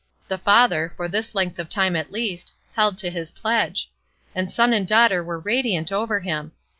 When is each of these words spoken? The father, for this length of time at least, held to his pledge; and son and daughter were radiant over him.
The 0.29 0.39
father, 0.39 0.91
for 0.97 1.07
this 1.07 1.35
length 1.35 1.59
of 1.59 1.69
time 1.69 1.95
at 1.95 2.11
least, 2.11 2.53
held 2.75 2.97
to 2.97 3.11
his 3.11 3.29
pledge; 3.29 3.87
and 4.33 4.51
son 4.51 4.73
and 4.73 4.87
daughter 4.87 5.23
were 5.23 5.37
radiant 5.37 5.91
over 5.91 6.21
him. 6.21 6.53